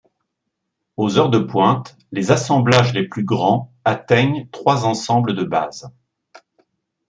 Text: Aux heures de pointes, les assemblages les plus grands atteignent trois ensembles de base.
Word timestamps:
Aux 0.97 1.19
heures 1.19 1.29
de 1.29 1.37
pointes, 1.37 1.95
les 2.11 2.31
assemblages 2.31 2.91
les 2.91 3.07
plus 3.07 3.23
grands 3.23 3.71
atteignent 3.85 4.49
trois 4.49 4.83
ensembles 4.85 5.35
de 5.35 5.43
base. 5.43 5.93